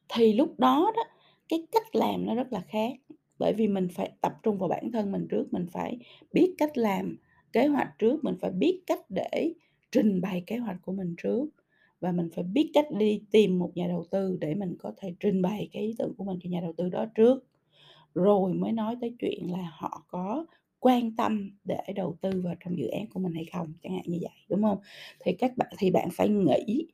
Thì 0.10 0.34
lúc 0.34 0.60
đó 0.60 0.92
đó, 0.96 1.04
cái 1.50 1.68
cách 1.72 1.96
làm 1.96 2.26
nó 2.26 2.36
rất 2.36 2.54
là 2.54 2.62
khác, 2.62 2.94
bởi 3.40 3.54
vì 3.54 3.68
mình 3.68 3.88
phải 3.96 4.12
tập 4.22 4.34
trung 4.44 4.58
vào 4.58 4.70
bản 4.70 4.92
thân 4.92 5.12
mình 5.12 5.28
trước, 5.30 5.46
mình 5.52 5.66
phải 5.72 5.98
biết 6.34 6.56
cách 6.58 6.78
làm 6.78 7.18
kế 7.54 7.68
hoạch 7.68 7.90
trước, 8.00 8.24
mình 8.24 8.36
phải 8.42 8.52
biết 8.52 8.82
cách 8.88 9.00
để 9.10 9.54
trình 9.92 10.22
bày 10.22 10.44
kế 10.48 10.58
hoạch 10.58 10.78
của 10.82 10.92
mình 10.92 11.16
trước. 11.24 11.46
Và 12.02 12.12
mình 12.12 12.30
phải 12.36 12.44
biết 12.44 12.72
cách 12.74 12.88
đi 13.00 13.22
tìm 13.32 13.60
một 13.60 13.72
nhà 13.76 13.88
đầu 13.88 14.06
tư 14.12 14.38
để 14.42 14.56
mình 14.56 14.76
có 14.80 14.94
thể 14.98 15.16
trình 15.20 15.42
bày 15.42 15.70
cái 15.74 15.84
ý 15.84 15.96
tưởng 15.98 16.14
của 16.18 16.24
mình 16.24 16.40
cho 16.44 16.50
nhà 16.50 16.62
đầu 16.62 16.74
tư 16.78 16.90
đó 16.90 17.06
trước, 17.16 17.46
rồi 18.16 18.54
mới 18.54 18.72
nói 18.72 18.96
tới 19.02 19.16
chuyện 19.20 19.52
là 19.52 19.72
họ 19.74 20.06
có 20.08 20.46
quan 20.80 21.16
tâm 21.16 21.52
để 21.64 21.80
đầu 21.96 22.18
tư 22.22 22.42
vào 22.46 22.56
trong 22.66 22.78
dự 22.78 22.88
án 22.88 23.08
của 23.10 23.20
mình 23.20 23.34
hay 23.34 23.46
không, 23.54 23.74
chẳng 23.84 23.94
hạn 23.94 24.04
như 24.08 24.18
vậy, 24.22 24.32
đúng 24.50 24.64
không? 24.64 24.78
Thì 25.26 25.34
các 25.34 25.58
bạn 25.58 25.74
thì 25.80 25.92
bạn 25.92 26.10
phải 26.14 26.30
nghĩ 26.30 26.88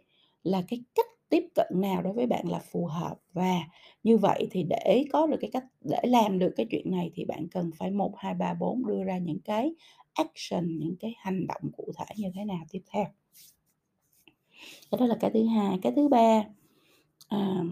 là 0.43 0.63
cái 0.67 0.83
cách 0.95 1.05
tiếp 1.29 1.43
cận 1.55 1.67
nào 1.75 2.01
đối 2.01 2.13
với 2.13 2.27
bạn 2.27 2.49
là 2.49 2.59
phù 2.59 2.85
hợp. 2.85 3.15
Và 3.33 3.59
như 4.03 4.17
vậy 4.17 4.47
thì 4.51 4.63
để 4.69 5.05
có 5.11 5.27
được 5.27 5.37
cái 5.41 5.49
cách 5.53 5.65
để 5.81 5.99
làm 6.03 6.39
được 6.39 6.53
cái 6.57 6.65
chuyện 6.71 6.91
này 6.91 7.11
thì 7.15 7.25
bạn 7.25 7.47
cần 7.51 7.71
phải 7.77 7.91
1, 7.91 8.13
2, 8.17 8.33
3, 8.33 8.53
4 8.53 8.85
đưa 8.87 9.03
ra 9.03 9.17
những 9.17 9.39
cái 9.45 9.73
action, 10.25 10.79
những 10.79 10.95
cái 10.99 11.15
hành 11.17 11.47
động 11.47 11.71
cụ 11.77 11.91
thể 11.97 12.15
như 12.17 12.31
thế 12.35 12.45
nào 12.45 12.65
tiếp 12.71 12.81
theo. 12.91 13.05
Cái 14.91 14.99
đó 14.99 15.05
là 15.05 15.17
cái 15.19 15.31
thứ 15.33 15.45
hai. 15.45 15.79
Cái 15.81 15.93
thứ 15.95 16.07
ba, 16.07 16.43
à 17.27 17.63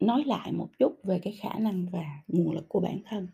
nói 0.00 0.24
lại 0.26 0.52
một 0.52 0.68
chút 0.78 0.92
về 1.04 1.18
cái 1.22 1.32
khả 1.32 1.58
năng 1.58 1.86
và 1.92 2.04
nguồn 2.28 2.52
lực 2.52 2.64
của 2.68 2.80
bản 2.80 2.98
thân. 3.04 3.28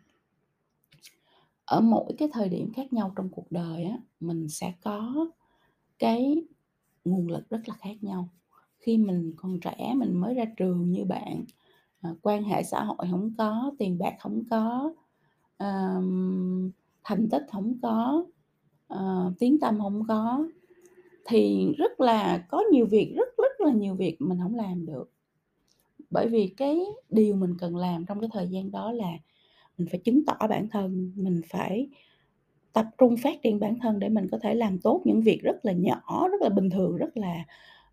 Ở 1.64 1.80
mỗi 1.80 2.14
cái 2.18 2.28
thời 2.32 2.49
điểm 2.49 2.73
khác 2.73 2.92
nhau 2.92 3.12
trong 3.16 3.28
cuộc 3.28 3.52
đời 3.52 3.85
á, 3.85 3.99
mình 4.20 4.49
sẽ 4.49 4.73
có 4.80 5.26
cái 5.99 6.44
nguồn 7.04 7.28
lực 7.28 7.50
rất 7.50 7.61
là 7.66 7.75
khác 7.75 7.94
nhau. 8.00 8.28
Khi 8.78 8.99
mình 8.99 9.32
còn 9.37 9.61
trẻ, 9.61 9.94
mình 9.96 10.20
mới 10.20 10.35
ra 10.35 10.44
trường 10.56 10.92
như 10.92 11.04
bạn, 11.04 11.44
ờ, 12.00 12.16
quan 12.23 12.44
hệ 12.44 12.62
xã 12.62 12.85
hội 12.85 13.06
không 13.11 13.35
có, 13.38 13.73
tiền 13.78 13.99
bạc 13.99 14.14
không 14.20 14.42
có, 14.50 14.94
thành 17.04 17.28
tích 17.30 17.42
không 17.52 17.78
có, 17.82 18.26
uh, 18.94 19.32
tiếng 19.38 19.60
tâm 19.60 19.78
không 19.78 20.02
có, 20.08 20.48
thì 21.25 21.72
rất 21.78 22.00
là 22.00 22.46
có 22.48 22.64
nhiều 22.72 22.86
việc, 22.86 23.14
rất 23.16 23.28
rất 23.38 23.66
là 23.66 23.72
nhiều 23.72 23.94
việc 23.94 24.16
mình 24.20 24.38
không 24.42 24.54
làm 24.54 24.86
được. 24.86 25.10
Bởi 26.10 26.28
vì 26.28 26.54
cái 26.56 26.80
điều 27.10 27.36
mình 27.36 27.54
cần 27.58 27.76
làm 27.76 28.04
trong 28.06 28.20
cái 28.20 28.30
thời 28.32 28.48
gian 28.48 28.70
đó 28.70 28.92
là 28.92 29.12
mình 29.78 29.88
phải 29.90 30.00
chứng 30.04 30.25
tỏ 30.25 30.46
bản 30.48 30.68
thân, 30.68 31.12
mình 31.16 31.40
phải 31.48 31.88
tập 32.72 32.86
trung 32.98 33.16
phát 33.16 33.42
triển 33.42 33.60
bản 33.60 33.78
thân 33.80 33.98
để 33.98 34.08
mình 34.08 34.26
có 34.30 34.38
thể 34.42 34.54
làm 34.54 34.78
tốt 34.78 35.02
những 35.04 35.20
việc 35.20 35.40
rất 35.42 35.56
là 35.62 35.72
nhỏ, 35.72 36.28
rất 36.28 36.42
là 36.42 36.48
bình 36.48 36.70
thường, 36.70 36.96
rất 36.96 37.16
là 37.16 37.44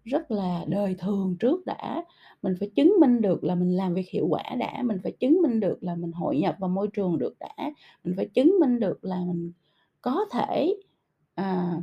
rất 0.05 0.31
là 0.31 0.65
đời 0.67 0.95
thường 1.00 1.36
trước 1.39 1.65
đã. 1.65 2.03
Mình 2.41 2.53
phải 2.60 2.69
chứng 2.75 2.93
minh 3.00 3.22
được 3.22 3.43
là 3.43 3.55
mình 3.55 3.77
làm 3.77 3.93
việc 3.93 4.10
hiệu 4.10 4.27
quả 4.29 4.43
đã, 4.60 4.83
mình 4.83 4.98
phải 5.03 5.12
chứng 5.12 5.41
minh 5.41 5.60
được 5.60 5.77
là 5.81 5.95
mình 5.95 6.12
hội 6.12 6.38
nhập 6.38 6.55
vào 6.60 6.69
môi 6.69 6.88
trường 6.93 7.17
được 7.17 7.39
đã, 7.39 7.72
mình 8.03 8.13
phải 8.17 8.27
chứng 8.33 8.55
minh 8.60 8.79
được 8.79 9.03
là 9.03 9.17
mình 9.27 9.51
có 10.01 10.25
thể, 10.31 10.75
à, 11.36 11.81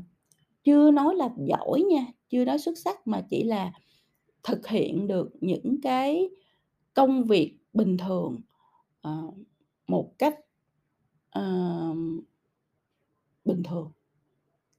chưa 0.65 0.91
nói 0.91 1.15
là 1.17 1.31
giỏi 1.49 1.83
nha, 1.91 2.07
chưa 2.29 2.45
nói 2.45 2.59
xuất 2.59 2.79
sắc 2.79 3.07
mà 3.07 3.23
chỉ 3.31 3.45
là 3.45 3.73
thực 4.43 4.69
hiện 4.69 5.07
được 5.07 5.31
những 5.41 5.81
cái 5.83 6.31
công 6.95 7.25
việc 7.25 7.57
bình 7.73 7.97
thường, 7.97 8.41
à, 9.03 9.23
một 9.89 10.13
cách, 10.19 10.39
à, 11.31 11.43
bình 13.45 13.63
thường, 13.63 13.91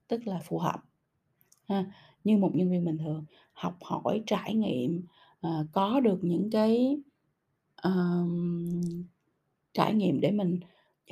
tức 0.08 0.26
là 0.26 0.40
phù 0.44 0.58
hợp, 0.58 0.80
ha, 1.68 1.84
như 2.24 2.38
một 2.38 2.50
nhân 2.54 2.70
viên 2.70 2.84
bình 2.84 2.98
thường, 2.98 3.24
học 3.52 3.74
hỏi, 3.82 4.22
trải 4.26 4.54
nghiệm, 4.54 5.02
ờ, 5.40 5.66
có 5.72 6.00
được 6.00 6.18
những 6.24 6.50
cái, 6.50 6.98
ờm, 7.76 8.70
trải 9.74 9.94
nghiệm 9.94 10.20
để 10.20 10.30
mình 10.30 10.60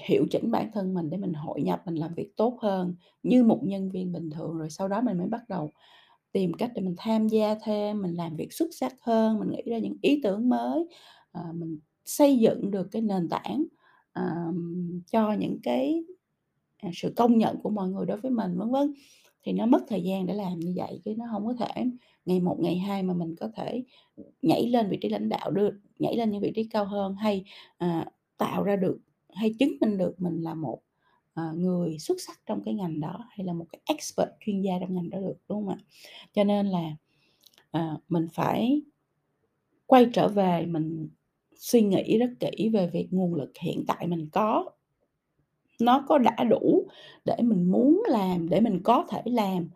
hiệu 0.08 0.26
chỉnh 0.30 0.50
bản 0.50 0.70
thân 0.74 0.94
mình, 0.94 1.10
để 1.10 1.16
mình 1.18 1.32
hội 1.34 1.62
nhập, 1.62 1.82
mình 1.86 1.94
làm 1.96 2.14
việc 2.14 2.36
tốt 2.36 2.58
hơn 2.62 2.94
như 3.22 3.44
một 3.44 3.60
nhân 3.64 3.90
viên 3.90 4.12
bình 4.12 4.30
thường. 4.30 4.58
Rồi 4.58 4.70
sau 4.70 4.88
đó 4.88 5.00
mình 5.02 5.18
mới 5.18 5.28
bắt 5.28 5.48
đầu 5.48 5.70
tìm 6.32 6.52
cách 6.54 6.72
để 6.74 6.82
mình 6.82 6.94
tham 6.98 7.28
gia 7.28 7.56
thêm, 7.64 8.02
mình 8.02 8.14
làm 8.14 8.36
việc 8.36 8.52
xuất 8.52 8.68
sắc 8.74 8.94
hơn, 9.02 9.40
mình 9.40 9.50
nghĩ 9.50 9.62
ra 9.72 9.78
những 9.78 9.96
ý 10.02 10.20
tưởng 10.24 10.48
mới, 10.48 10.88
ờ, 11.32 11.42
mình 11.54 11.78
xây 12.06 12.38
dựng 12.38 12.70
được 12.70 12.88
cái 12.92 13.02
nền 13.02 13.28
tảng, 13.30 13.64
ờm, 14.12 15.00
cho 15.12 15.32
những 15.32 15.58
cái, 15.62 16.04
à, 16.78 16.90
sự 16.94 17.12
công 17.16 17.38
nhận 17.38 17.56
của 17.62 17.70
mọi 17.70 17.88
người 17.90 18.06
đối 18.06 18.18
với 18.20 18.30
mình, 18.32 18.58
vân 18.58 18.70
vân. 18.72 18.94
Thì 19.44 19.52
nó 19.52 19.66
mất 19.66 19.80
thời 19.88 20.02
gian 20.02 20.26
để 20.26 20.34
làm 20.34 20.58
như 20.60 20.72
vậy 20.76 21.00
chứ 21.04 21.14
nó 21.18 21.24
không 21.32 21.46
có 21.46 21.54
thể 21.66 21.84
ngày 22.26 22.40
một, 22.40 22.56
ngày 22.60 22.78
hai 22.78 23.02
mà 23.02 23.14
mình 23.14 23.36
có 23.40 23.48
thể 23.56 23.84
nhảy 24.42 24.66
lên 24.68 24.88
vị 24.90 24.98
trí 25.00 25.08
lãnh 25.08 25.28
đạo, 25.28 25.50
được 25.50 25.80
nhảy 25.98 26.16
lên 26.16 26.30
những 26.30 26.40
vị 26.42 26.52
trí 26.56 26.64
cao 26.64 26.84
hơn 26.84 27.14
hay, 27.14 27.44
à, 27.78 28.06
tạo 28.38 28.62
ra 28.62 28.76
được 28.76 28.98
hay 29.34 29.54
chứng 29.58 29.72
minh 29.80 29.98
được 29.98 30.14
mình 30.20 30.42
là 30.42 30.54
một, 30.54 30.80
à, 31.34 31.52
người 31.56 31.98
xuất 31.98 32.20
sắc 32.20 32.40
trong 32.46 32.62
cái 32.64 32.74
ngành 32.74 33.00
đó, 33.00 33.18
hay 33.30 33.46
là 33.46 33.52
một 33.52 33.66
cái 33.72 33.80
expert 33.86 34.28
chuyên 34.46 34.62
gia 34.62 34.72
trong 34.80 34.94
ngành 34.94 35.10
đó 35.10 35.18
được, 35.20 35.36
đúng 35.48 35.66
không 35.66 35.68
ạ? 35.68 35.78
Cho 36.34 36.44
nên 36.44 36.66
là, 36.66 36.96
à, 37.70 37.96
mình 38.08 38.26
phải 38.34 38.82
quay 39.86 40.06
trở 40.12 40.28
về 40.28 40.66
mình 40.66 41.08
suy 41.56 41.82
nghĩ 41.82 42.18
rất 42.18 42.30
kỹ 42.40 42.68
về 42.68 42.86
việc 42.92 43.08
nguồn 43.10 43.34
lực 43.34 43.52
hiện 43.62 43.84
tại 43.88 44.06
mình 44.06 44.28
có 44.32 44.70
nó 45.80 46.04
có 46.08 46.18
đã 46.18 46.44
đủ 46.50 46.86
để 47.24 47.36
mình 47.42 47.70
muốn 47.72 48.02
làm, 48.08 48.48
để 48.48 48.60
mình 48.60 48.80
có 48.84 49.06
thể 49.10 49.22
làm 49.24 49.68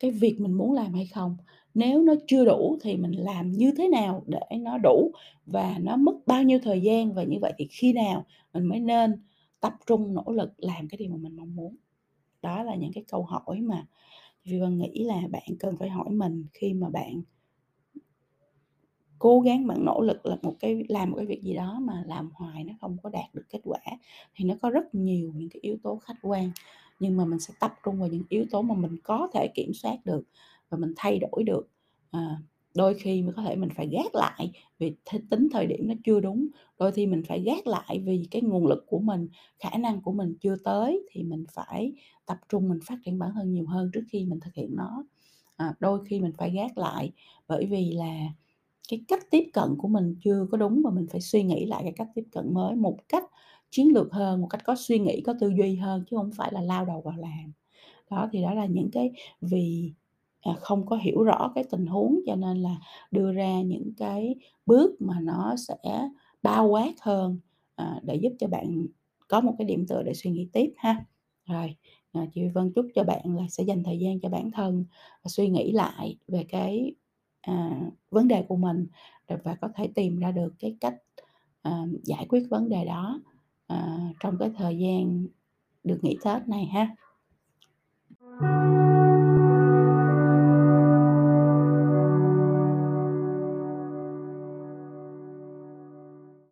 cái 0.00 0.10
việc 0.10 0.40
mình 0.40 0.52
muốn 0.52 0.72
làm 0.72 0.94
hay 0.94 1.06
không? 1.06 1.36
Nếu 1.74 2.02
nó 2.02 2.14
chưa 2.26 2.44
đủ 2.44 2.78
thì 2.82 2.96
mình 2.96 3.12
làm 3.12 3.52
như 3.52 3.72
thế 3.78 3.88
nào 3.88 4.22
để 4.26 4.40
nó 4.60 4.78
đủ 4.78 5.12
và 5.46 5.78
nó 5.82 5.96
mất 5.96 6.14
bao 6.26 6.42
nhiêu 6.42 6.58
thời 6.62 6.80
gian? 6.80 7.14
Và 7.14 7.22
như 7.22 7.38
vậy 7.40 7.52
thì 7.58 7.66
khi 7.70 7.92
nào 7.92 8.24
mình 8.54 8.64
mới 8.66 8.80
nên 8.80 9.22
tập 9.60 9.74
trung 9.86 10.14
nỗ 10.14 10.24
lực 10.32 10.52
làm 10.58 10.88
cái 10.88 10.98
điều 10.98 11.10
mà 11.10 11.16
mình 11.16 11.36
mong 11.36 11.56
muốn? 11.56 11.76
Đó 12.42 12.62
là 12.62 12.74
những 12.74 12.92
cái 12.92 13.04
câu 13.08 13.22
hỏi 13.22 13.60
mà 13.60 13.86
vì 14.44 14.60
Vân 14.60 14.78
nghĩ 14.78 15.04
là 15.04 15.22
bạn 15.30 15.56
cần 15.60 15.76
phải 15.78 15.88
hỏi 15.88 16.10
mình 16.10 16.46
khi 16.52 16.74
mà 16.74 16.88
bạn 16.88 17.22
cố 19.18 19.40
gắng, 19.40 19.66
bạn 19.66 19.84
nỗ 19.84 20.00
lực 20.00 20.26
là 20.26 20.36
một 20.42 20.54
cái 20.60 20.84
làm 20.88 21.10
một 21.10 21.16
cái 21.16 21.26
việc 21.26 21.42
gì 21.42 21.54
đó 21.54 21.78
mà 21.82 22.02
làm 22.06 22.30
hoài 22.34 22.64
nó 22.64 22.74
không 22.80 22.96
có 23.02 23.10
đạt 23.10 23.34
được 23.34 23.44
kết 23.50 23.60
quả, 23.64 23.78
thì 24.34 24.44
nó 24.44 24.54
có 24.62 24.70
rất 24.70 24.94
nhiều 24.94 25.32
những 25.36 25.48
cái 25.48 25.60
yếu 25.62 25.76
tố 25.82 25.96
khách 25.96 26.16
quan, 26.22 26.50
nhưng 27.00 27.16
mà 27.16 27.24
mình 27.24 27.38
sẽ 27.40 27.54
tập 27.60 27.74
trung 27.84 27.98
vào 28.00 28.08
những 28.08 28.22
yếu 28.28 28.44
tố 28.50 28.62
mà 28.62 28.74
mình 28.74 28.96
có 29.04 29.28
thể 29.34 29.48
kiểm 29.54 29.72
soát 29.74 29.96
được 30.04 30.22
và 30.70 30.78
mình 30.78 30.92
thay 30.96 31.18
đổi 31.18 31.44
được. 31.44 31.68
À, 32.10 32.36
đôi 32.76 32.94
khi 32.94 33.22
mới 33.22 33.32
có 33.36 33.42
thể 33.42 33.56
mình 33.56 33.68
phải 33.76 33.88
gác 33.92 34.14
lại 34.14 34.52
vì 34.78 34.94
th 35.06 35.16
tính 35.30 35.48
thời 35.52 35.66
điểm 35.66 35.88
nó 35.88 35.94
chưa 36.04 36.20
đúng, 36.20 36.46
đôi 36.78 36.92
khi 36.92 37.06
mình 37.06 37.22
phải 37.28 37.40
gác 37.42 37.66
lại 37.66 38.02
vì 38.06 38.26
cái 38.30 38.42
nguồn 38.42 38.66
lực 38.66 38.84
của 38.88 38.98
mình, 38.98 39.28
khả 39.58 39.70
năng 39.78 40.02
của 40.02 40.12
mình 40.12 40.34
chưa 40.40 40.56
tới 40.64 41.02
thì 41.10 41.22
mình 41.22 41.44
phải 41.54 41.92
tập 42.26 42.36
trung 42.48 42.68
mình 42.68 42.78
phát 42.86 42.96
triển 43.04 43.18
bản 43.18 43.30
thân 43.34 43.52
nhiều 43.52 43.66
hơn 43.66 43.90
trước 43.94 44.04
khi 44.10 44.24
mình 44.24 44.40
thực 44.40 44.54
hiện 44.54 44.76
nó. 44.76 45.04
À, 45.56 45.74
đôi 45.80 46.04
khi 46.06 46.20
mình 46.20 46.32
phải 46.38 46.50
gác 46.50 46.78
lại 46.78 47.12
bởi 47.48 47.66
vì 47.66 47.92
là 47.92 48.14
cái 48.88 49.00
cách 49.08 49.30
tiếp 49.30 49.44
cận 49.52 49.76
của 49.78 49.88
mình 49.88 50.14
chưa 50.24 50.46
có 50.50 50.56
đúng 50.58 50.82
và 50.84 50.90
mình 50.90 51.06
phải 51.10 51.20
suy 51.20 51.42
nghĩ 51.42 51.66
lại 51.66 51.82
cái 51.82 51.92
cách 51.96 52.08
tiếp 52.14 52.24
cận 52.32 52.54
mới 52.54 52.74
một 52.76 52.96
cách 53.08 53.24
chiến 53.70 53.92
lược 53.94 54.12
hơn, 54.12 54.40
một 54.40 54.46
cách 54.50 54.60
có 54.64 54.74
suy 54.78 54.98
nghĩ, 54.98 55.20
có 55.26 55.34
tư 55.40 55.48
duy 55.58 55.76
hơn 55.76 56.04
chứ 56.10 56.16
không 56.16 56.30
phải 56.36 56.52
là 56.52 56.60
lao 56.60 56.84
đầu 56.84 57.00
vào 57.00 57.14
làm. 57.18 57.52
Đó, 58.10 58.28
thì 58.32 58.42
đó 58.42 58.54
là 58.54 58.66
những 58.66 58.90
cái 58.92 59.12
vì, 59.40 59.92
à, 60.42 60.52
không 60.60 60.86
có 60.86 60.96
hiểu 60.96 61.22
rõ 61.24 61.52
cái 61.54 61.64
tình 61.70 61.86
huống 61.86 62.20
cho 62.26 62.36
nên 62.36 62.56
là 62.62 62.76
đưa 63.10 63.32
ra 63.32 63.60
những 63.62 63.92
cái 63.96 64.34
bước 64.66 65.00
mà 65.02 65.20
nó 65.20 65.54
sẽ 65.68 66.08
bao 66.42 66.68
quát 66.68 66.92
hơn, 67.02 67.38
à, 67.76 68.00
để 68.04 68.16
giúp 68.16 68.32
cho 68.40 68.46
bạn 68.48 68.86
có 69.28 69.40
một 69.40 69.54
cái 69.58 69.64
điểm 69.66 69.86
tựa 69.88 70.02
để 70.02 70.14
suy 70.14 70.30
nghĩ 70.30 70.48
tiếp 70.52 70.72
ha. 70.76 71.04
Rồi, 71.46 71.76
à, 72.12 72.26
chị 72.34 72.42
Vân 72.54 72.72
chúc 72.74 72.86
cho 72.94 73.04
bạn 73.04 73.36
là 73.36 73.44
sẽ 73.50 73.64
dành 73.64 73.82
thời 73.84 73.98
gian 73.98 74.20
cho 74.20 74.28
bản 74.28 74.50
thân 74.50 74.84
và 75.24 75.28
suy 75.28 75.48
nghĩ 75.48 75.72
lại 75.72 76.16
về 76.28 76.44
cái, 76.48 76.94
à, 77.40 77.80
vấn 78.10 78.28
đề 78.28 78.42
của 78.48 78.56
mình, 78.56 78.86
và 79.28 79.54
có 79.60 79.68
thể 79.74 79.90
tìm 79.94 80.18
ra 80.18 80.30
được 80.30 80.54
cái 80.58 80.76
cách, 80.80 80.96
à, 81.62 81.86
giải 82.04 82.26
quyết 82.28 82.46
vấn 82.50 82.68
đề 82.68 82.84
đó, 82.84 83.20
à, 83.66 83.98
trong 84.20 84.36
cái 84.38 84.50
thời 84.56 84.78
gian 84.78 85.26
được 85.84 85.98
nghỉ 86.02 86.16
Tết 86.24 86.48
này 86.48 86.66
ha. 86.66 86.96